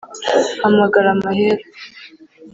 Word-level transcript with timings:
hamagara 0.61 1.09
mahero 1.21 1.65